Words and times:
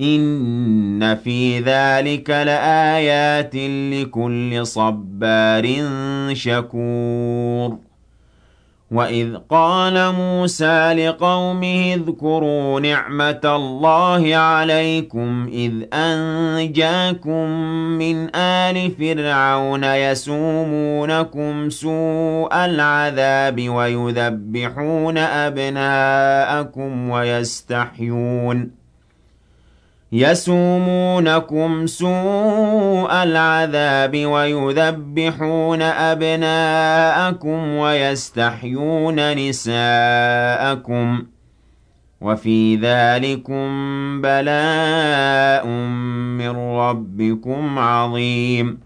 إِنَّ 0.00 1.16
فِي 1.24 1.60
ذَلِكَ 1.60 2.30
لَآيَاتٍ 2.30 3.56
لِكُلِّ 3.92 4.66
صَبَّارٍ 4.66 5.66
شَكُورٍ 6.32 7.78
وَإِذْ 8.90 9.36
قَالَ 9.50 10.12
مُوسَى 10.12 10.92
لِقَوْمِهِ 10.94 11.94
اذْكُرُوا 11.94 12.80
نِعْمَةَ 12.80 13.40
اللَّهِ 13.44 14.36
عَلَيْكُمْ 14.36 15.48
إِذْ 15.52 15.72
أَنْجَاكُمْ 15.94 17.48
مِنْ 17.98 18.36
آلِ 18.36 18.90
فِرْعَوْنَ 18.90 19.84
يَسُومُونَكُمْ 19.84 21.70
سُوءَ 21.70 22.64
الْعَذَابِ 22.64 23.68
وَيُذَبِّحُونَ 23.68 25.18
أَبْنَاءَكُمْ 25.18 27.10
وَيَسْتَحْيُونَ 27.10 28.85
يَسُومُونَكُمْ 30.12 31.86
سُوءَ 31.86 33.22
الْعَذَابِ 33.22 34.16
وَيُذَبِّحُونَ 34.26 35.82
أَبْنَاءَكُمْ 35.82 37.68
وَيَسْتَحْيُونَ 37.76 39.36
نِسَاءَكُمْ 39.36 41.18
ۚ 41.22 41.24
وَفِي 42.20 42.76
ذَٰلِكُم 42.76 43.66
بَلَاءٌ 44.22 45.66
مِّن 46.38 46.56
رَّبِّكُمْ 46.56 47.78
عَظِيمٌ. 47.78 48.78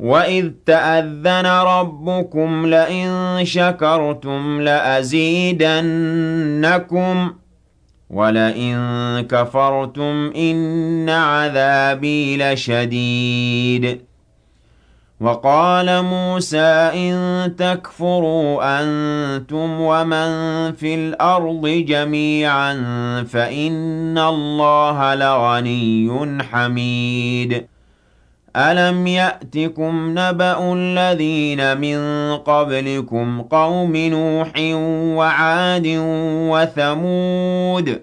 وَإِذْ 0.00 0.50
تَأَذَّنَ 0.66 1.46
رَبُّكُمْ 1.46 2.66
لَئِن 2.66 3.40
شَكَرْتُمْ 3.44 4.60
لَأَزِيدَنَّكُمْ 4.60 5.68
ۖ 7.28 7.32
وَلَئِن 8.10 8.76
كَفَرْتُمْ 9.20 10.32
إِنَّ 10.36 11.10
عَذَابِي 11.10 12.36
لَشَدِيدٌ. 12.36 14.00
وَقَالَ 15.20 16.02
مُوسَىٰ 16.02 16.90
إِن 16.94 17.56
تَكْفُرُوا 17.56 18.80
أَنتُمْ 18.80 19.80
وَمَن 19.80 20.30
فِي 20.72 20.94
الْأَرْضِ 20.94 21.66
جَمِيعًا 21.66 22.74
فَإِنَّ 23.28 24.18
اللَّهَ 24.18 25.14
لَغَنِيٌّ 25.14 26.42
حَمِيدٌ. 26.42 27.66
أَلَمْ 28.56 29.06
يَأْتِكُمْ 29.06 30.10
نَبَأُ 30.18 30.74
الَّذِينَ 30.74 31.78
مِن 31.80 31.98
قَبْلِكُمْ 32.36 33.42
قَوْمِ 33.42 33.96
نُوحٍ 33.96 34.52
وَعَادٍ 35.18 35.86
وَثَمُودَ 36.50 38.02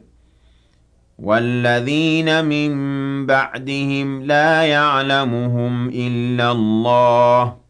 وَالَّذِينَ 1.20 2.46
مِن 2.46 2.72
بَعْدِهِمْ 3.26 4.24
لَا 4.24 4.64
يَعْلَمُهُمْ 4.64 5.90
إِلَّا 5.90 6.52
اللَّهُ 6.52 7.65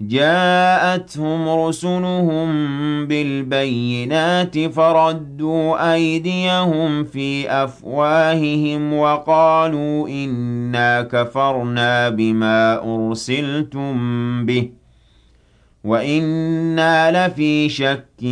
جاءتهم 0.00 1.48
رسلهم 1.48 2.48
بالبينات 3.06 4.58
فردوا 4.58 5.94
أيديهم 5.94 7.04
في 7.04 7.50
أفواههم 7.50 8.94
وقالوا 8.94 10.08
إنا 10.08 11.02
كفرنا 11.02 12.08
بما 12.08 12.82
أرسلتم 12.84 13.96
به 14.46 14.70
وإنا 15.84 17.26
لفي 17.26 17.68
شك 17.68 18.22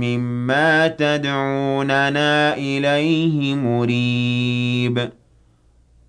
مما 0.00 0.88
تدعوننا 0.88 2.54
إليه 2.56 3.54
مريب 3.54 5.10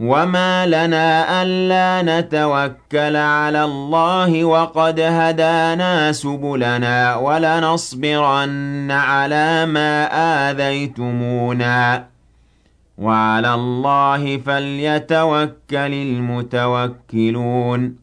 وَمَا 0.00 0.66
لَنَا 0.66 1.42
أَلَّا 1.42 2.02
نَتَوَكَّلَ 2.20 3.16
عَلَى 3.16 3.64
اللَّهِ 3.64 4.44
وَقَدْ 4.44 5.00
هَدَانَا 5.00 6.12
سُبُلَنَا 6.12 7.16
وَلَنَصْبِرَنَّ 7.16 8.88
عَلَىٰ 8.90 9.66
مَا 9.66 10.04
آذَيْتُمُونَا 10.50 12.04
وَعَلَى 12.98 13.54
اللَّهِ 13.54 14.36
فَلْيَتَوَكَّلِ 14.38 15.92
الْمُتَوَكِّلُونَ 16.56 17.96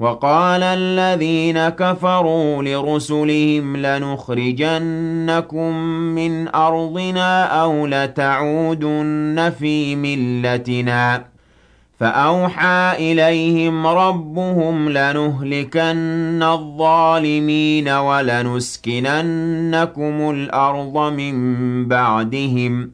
وَقَالَ 0.00 0.62
الَّذِينَ 0.62 1.68
كَفَرُوا 1.68 2.62
لِرُسُلِهِمْ 2.62 3.76
لَنُخْرِجَنَّكُم 3.76 5.74
مِّنْ 6.14 6.54
أَرْضِنَا 6.54 7.44
أَوْ 7.44 7.86
لَتَعُودُنَّ 7.86 9.52
فِي 9.58 9.96
مِلَّتِنَا. 9.96 11.24
فَأَوْحَىٰ 12.00 13.12
إِلَيْهِمْ 13.12 13.86
رَبُّهُمْ 13.86 14.88
لَنُهْلِكَنَّ 14.88 16.42
الظَّالِمِينَ 16.42 17.88
وَلَنُسْكِنَنَّكُمُ 17.88 20.30
الْأَرْضَ 20.30 21.12
مِن 21.12 21.88
بَعْدِهِمْ 21.88 22.84
ۚ. 22.84 22.88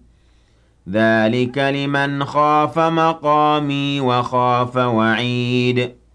ذَٰلِكَ 0.90 1.58
لِمَنْ 1.58 2.24
خَافَ 2.24 2.78
مَقَامِي 2.78 4.00
وَخَافَ 4.00 4.76
وَعِيدِ. 4.76 6.05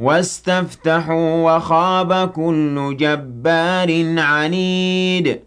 وَاسْتَفْتَحُوا 0.00 1.56
وَخَابَ 1.56 2.28
كُلُّ 2.28 2.96
جَبَّارٍ 3.00 4.14
عَنِيدٍ 4.18 5.40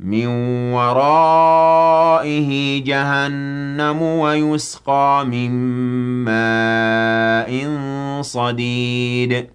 مِّن 0.00 0.26
وَرَائِهِ 0.72 2.50
جَهَنَّمُ 2.86 4.02
وَيُسْقَىٰ 4.02 5.24
مِن 5.24 5.50
مَّاءٍ 6.24 7.50
صَدِيدٍ. 8.22 9.46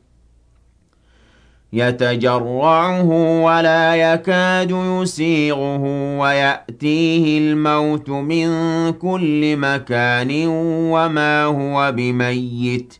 يَتَجَرَّعُهُ 1.74 3.10
وَلَا 3.44 3.96
يَكَادُ 3.96 4.72
يُسِيغُهُ 4.72 5.84
وَيَأْتِيهِ 6.20 7.40
الْمَوْتُ 7.40 8.10
مِن 8.10 8.48
كُلِّ 8.94 9.58
مَكَانٍ 9.58 10.48
وَمَا 10.92 11.44
هُوَ 11.46 11.92
بِمَيِّتٍ. 11.92 13.00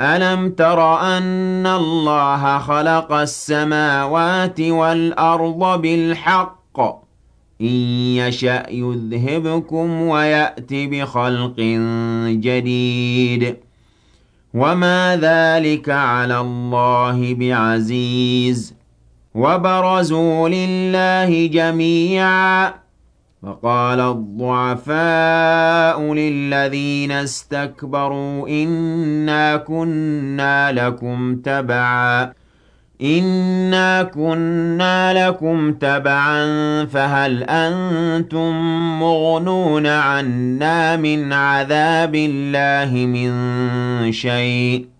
أَلَمْ 0.00 0.50
تَرَ 0.50 1.00
أَنَّ 1.00 1.66
اللَّهَ 1.66 2.58
خَلَقَ 2.58 3.12
السَّمَاوَاتِ 3.12 4.60
وَالْأَرْضَ 4.60 5.82
بِالْحَقِّ؟ 5.82 6.80
إِن 7.60 7.74
يَشَأْ 8.16 8.66
يُذْهِبْكُمْ 8.70 10.02
وَيَأْتِ 10.02 10.72
بِخَلْقٍ 10.72 11.60
جَدِيدٍ. 12.28 13.56
وَمَا 14.54 15.16
ذَٰلِكَ 15.16 15.88
عَلَى 15.88 16.40
اللَّهِ 16.40 17.34
بِعَزِيزٍ. 17.34 18.74
وَبَرَزُوا 19.34 20.48
لِلَّهِ 20.48 21.46
جَمِيعًا. 21.46 22.89
فَقَالَ 23.42 24.00
الضُّعَفَاءُ 24.00 24.94
لِلَّذِينَ 26.14 27.12
اسْتَكْبَرُوا 27.12 28.48
إِنَّا 28.48 29.56
كُنَّا 29.56 30.72
لَكُمْ 30.72 31.36
تَبَعًا 31.36 32.32
إِنَّا 33.02 34.02
كُنَّا 34.02 35.28
لَكُمْ 35.28 35.72
تَبَعًا 35.72 36.44
فَهَلْ 36.84 37.42
أَنتُم 37.42 38.50
مُّغْنُونَ 39.00 39.86
عَنَّا 39.86 40.96
مِنْ 40.96 41.32
عَذَابِ 41.32 42.14
اللَّهِ 42.14 43.06
مِن 43.06 43.32
شَيْءٍ 44.12 44.84
ۚ؟ 44.84 44.99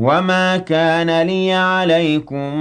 وَمَا 0.00 0.56
كَانَ 0.56 1.22
لِيَ 1.26 1.52
عَلَيْكُم 1.52 2.54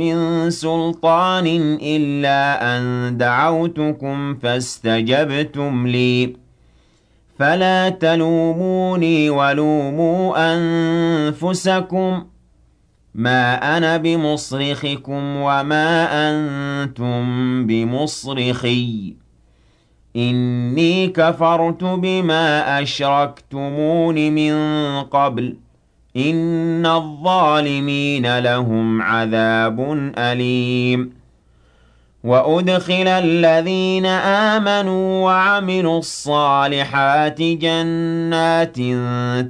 مِّن 0.00 0.50
سُلْطَانٍ 0.50 1.46
إِلَّا 1.82 2.76
أَن 2.76 3.16
دَعَوْتُكُمْ 3.16 4.34
فَاسْتَجَبْتُمْ 4.34 5.86
لِي 5.86 6.26
ۖ. 6.26 6.30
فَلَا 7.38 7.88
تَلُومُونِي 7.88 9.30
وَلُومُوا 9.30 10.54
أَنفُسَكُم 10.54 12.20
ۖ. 12.20 12.24
مَّا 13.14 13.76
أَنَا 13.76 13.96
بِمُصْرِخِكُمْ 13.96 15.36
وَمَا 15.36 16.08
أَنتُم 16.30 17.22
بِمُصْرِخِيَّ 17.66 19.10
ۖ. 19.12 19.14
إِنِّي 20.16 21.08
كَفَرْتُ 21.08 21.84
بِمَا 21.84 22.82
أَشْرَكْتُمُونِ 22.82 24.30
مِن 24.32 24.54
قَبْلُ 25.02 25.56
ۗ. 25.64 25.67
إِنَّ 26.18 26.86
الظَّالِمِينَ 26.86 28.38
لَهُمْ 28.38 29.02
عَذَابٌ 29.02 29.80
أَلِيمٌ. 30.18 31.18
وَأُدْخِلَ 32.24 33.08
الَّذِينَ 33.08 34.06
آمَنُوا 34.06 35.24
وَعَمِلُوا 35.24 35.98
الصَّالِحَاتِ 35.98 37.42
جَنَّاتٍ 37.42 38.76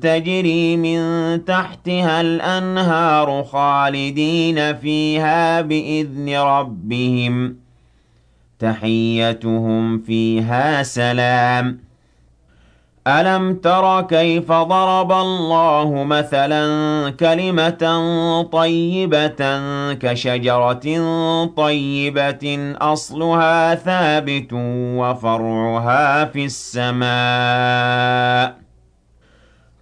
تَجْرِي 0.03 0.77
مِن 0.77 1.01
تَحْتِهَا 1.45 2.21
الْأَنْهَارُ 2.21 3.45
خَالِدِينَ 3.45 4.75
فِيهَا 4.77 5.61
بِإِذْنِ 5.61 6.37
رَبِّهِمْ 6.39 7.49
ۖ. 7.49 7.53
تَحِيَّتُهُمْ 8.59 9.99
فِيهَا 9.99 10.83
سَلَامٌ. 10.83 11.88
أَلَمْ 13.09 13.55
تَرَ 13.55 14.03
كَيْفَ 14.03 14.49
ضَرَبَ 14.53 15.13
اللَّهُ 15.13 16.05
مَثَلًا 16.05 16.65
كَلِمَةً 17.21 17.83
طَيِّبَةً 18.53 19.41
كَشَجَرَةٍ 19.95 20.87
طَيِّبَةٍ 21.57 22.75
أَصْلُهَا 22.81 23.75
ثَابِتٌ 23.75 24.49
وَفَرْعُهَا 25.01 26.25
فِي 26.25 26.45
السَّمَاءِ 26.45 27.89
ۖ 28.51 28.53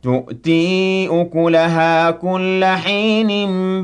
تُؤْتِي 0.02 1.08
أُكُلَهَا 1.20 2.10
كُلَّ 2.10 2.64
حِينٍ 2.64 3.28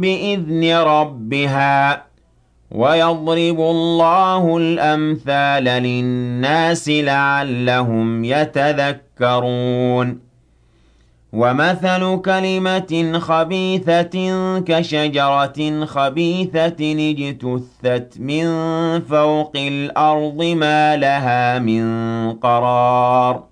بِإِذْنِ 0.00 0.74
رَبِّهَا 0.76 1.94
ۗ 1.94 1.98
وَيَضْرِبُ 2.74 3.60
اللَّهُ 3.60 4.56
الْأَمْثَالَ 4.58 5.64
لِلنَّاسِ 5.64 6.88
لَعَلَّهُمْ 6.88 8.24
يَتَذَكَّرُونَ. 8.24 10.18
وَمَثَلُ 11.32 12.16
كَلِمَةٍ 12.24 13.18
خَبِيثَةٍ 13.18 14.16
كَشَجَرَةٍ 14.60 15.84
خَبِيثَةٍ 15.84 17.10
اجْتُثَّتْ 17.10 18.14
مِن 18.20 18.46
فَوْقِ 19.00 19.52
الْأَرْضِ 19.56 20.42
مَا 20.42 20.96
لَهَا 20.96 21.58
مِن 21.58 21.84
قَرَارٍ. 22.32 23.51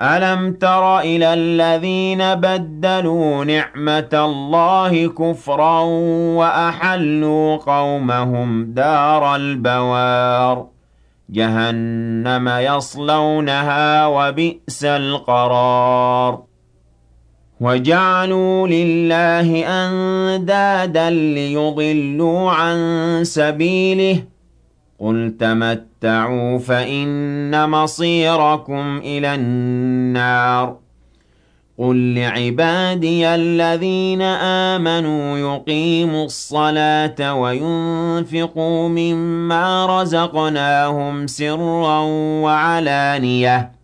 ألم 0.00 0.52
تر 0.52 0.98
إلى 1.00 1.34
الذين 1.34 2.34
بدلوا 2.34 3.44
نعمة 3.44 4.08
الله 4.12 5.06
كفرا 5.08 5.80
وأحلوا 6.38 7.56
قومهم 7.56 8.64
دار 8.74 9.36
البوار 9.36 10.66
جهنم 11.30 12.48
يصلونها 12.48 14.06
وبئس 14.06 14.84
القرار 14.84 16.42
وجعلوا 17.60 18.68
لله 18.68 19.66
أندادا 19.66 21.10
ليضلوا 21.10 22.50
عن 22.50 22.78
سبيله 23.24 24.33
قل 25.04 25.36
تمتعوا 25.40 26.58
فإن 26.58 27.70
مصيركم 27.70 29.00
إلى 29.04 29.34
النار 29.34 30.76
قل 31.78 32.14
لعبادي 32.14 33.28
الذين 33.28 34.22
آمنوا 34.72 35.38
يقيموا 35.38 36.24
الصلاة 36.24 37.34
وينفقوا 37.34 38.88
مما 38.88 39.86
رزقناهم 40.02 41.26
سرا 41.26 42.00
وعلانيةً 42.42 43.83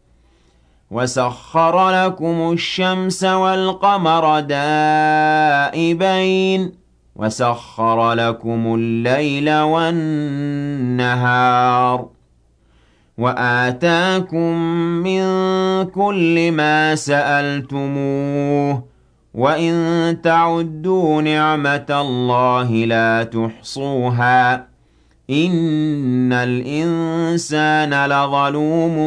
وسخر 0.91 1.89
لكم 1.89 2.51
الشمس 2.51 3.23
والقمر 3.23 4.39
دائبين 5.69 6.71
وسخر 7.15 8.13
لكم 8.13 8.75
الليل 8.75 9.53
والنهار 9.59 11.01
وآتاكم 13.17 14.57
من 15.03 15.23
كل 15.83 16.51
ما 16.51 16.95
سألتموه 16.95 18.83
وإن 19.33 20.17
تعدوا 20.23 21.21
نعمة 21.21 21.85
الله 21.89 22.71
لا 22.71 23.23
تحصوها 23.23 24.70
إِنَّ 25.31 26.33
الْإِنسَانَ 26.33 28.05
لَظَلُومٌ 28.05 28.97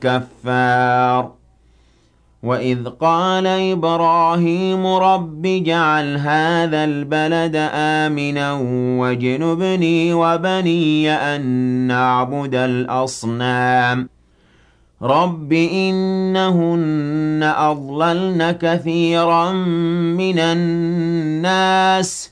كَفَّارٌ. 0.00 1.32
وَإِذْ 2.42 2.88
قَالَ 2.88 3.46
إِبْرَاهِيمُ 3.46 4.86
رَبِّ 4.86 5.46
اجْعَلْ 5.46 6.16
هَٰذَا 6.16 6.84
الْبَلَدَ 6.84 7.56
آمِنًا 7.74 8.52
وَاجْنُبْنِي 9.00 10.14
وَبَنِيَّ 10.14 11.10
أَن 11.10 11.40
نَّعْبُدَ 11.86 12.54
الْأَصْنَامَ. 12.54 14.08
رَبِّ 15.02 15.52
إِنَّهُنَّ 15.52 17.52
أَضْلَلْنَ 17.56 18.50
كَثِيرًا 18.50 19.52
مِّنَ 19.52 20.38
النَّاسِ. 20.38 22.31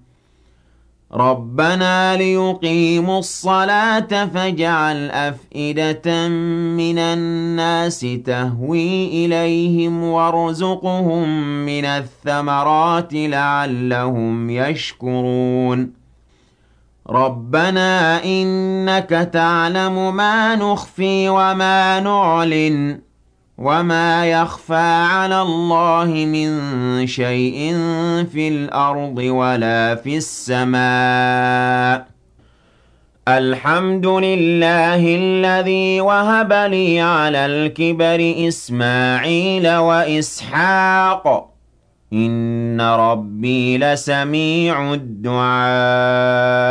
رَبَّنَا 1.13 2.17
لِيُقِيمُوا 2.17 3.19
الصَّلَاةَ 3.19 4.25
فَاجْعَلْ 4.25 5.11
أَفْئِدَةً 5.11 6.27
مِّنَ 6.77 6.97
النَّاسِ 6.97 7.99
تَهْوِي 8.25 9.25
إِلَيْهِمْ 9.25 10.03
وَارْزُقْهُم 10.03 11.29
مِّنَ 11.65 11.85
الثَّمَرَاتِ 11.85 13.13
لَعَلَّهُمْ 13.13 14.49
يَشْكُرُونَ 14.49 15.93
رَبَّنَا 17.09 18.23
إِنَّكَ 18.23 19.29
تَعْلَمُ 19.33 20.15
مَا 20.15 20.55
نُخْفِي 20.55 21.29
وَمَا 21.29 21.99
نُعْلِنُ 21.99 22.99
وَمَا 23.61 24.25
يَخْفَىٰ 24.25 25.05
عَلَى 25.13 25.41
اللَّهِ 25.41 26.05
مِن 26.05 26.49
شَيْءٍ 27.07 27.73
فِي 28.33 28.47
الْأَرْضِ 28.47 29.17
وَلَا 29.17 29.95
فِي 29.95 30.17
السَّمَاءِ 30.17 32.07
الْحَمْدُ 33.27 34.05
لِلَّهِ 34.05 35.15
الَّذِي 35.15 36.01
وَهَبَ 36.01 36.53
لِي 36.53 37.01
عَلَى 37.01 37.45
الْكِبَرِ 37.45 38.47
إِسْمَاعِيلَ 38.47 39.75
وَإِسْحَاقَ 39.75 41.51
إِنَّ 42.13 42.81
رَبِّي 42.81 43.77
لَسَمِيعُ 43.77 44.93
الدُّعَاءِ 44.93 46.70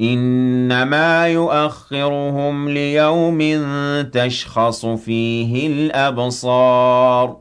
إِنَّمَا 0.00 1.28
يُؤَخِّرُهُمْ 1.28 2.68
لِيَوْمٍ 2.68 3.38
تَشْخَصُ 4.12 4.86
فِيهِ 4.86 5.66
الْأَبْصَارُ. 5.66 7.36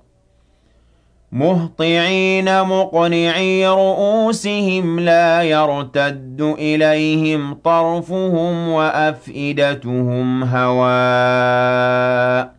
مُهْطِعِينَ 1.31 2.63
مُقْنِعِي 2.63 3.67
رُءُوسِهِمْ 3.67 4.99
لَا 4.99 5.43
يَرْتَدُّ 5.43 6.55
إِلَيْهِمْ 6.59 7.53
طَرْفُهُمْ 7.53 8.69
وَأَفْئِدَتُهُمْ 8.69 10.43
هَوَاءٌ. 10.43 12.58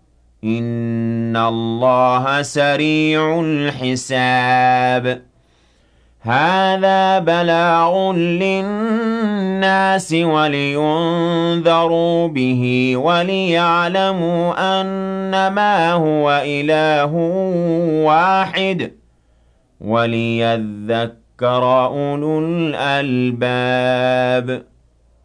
إِنَّ 0.43 1.37
اللَّهَ 1.37 2.41
سَرِيعُ 2.41 3.39
الْحِسَابِ 3.41 5.21
هَٰذَا 6.21 7.19
بَلَاغٌ 7.19 8.11
لِّلنَّاسِ 8.13 10.13
وَلِيُنذَرُوا 10.13 12.27
بِهِ 12.27 12.93
وَلِيَعْلَمُوا 12.97 14.53
أَنَّمَا 14.81 15.93
هُوَ 15.93 16.41
إِلَٰهٌ 16.45 17.13
وَاحِدٌ 18.05 18.91
وَلِيَذَّكَّرَ 19.81 21.85
أُولُو 21.85 22.39
الْأَلْبَابِ 22.39 23.91